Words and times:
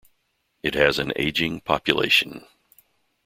It 0.63 0.73
has 0.73 0.97
an 0.97 1.13
ageing 1.15 1.59
population. 1.61 2.47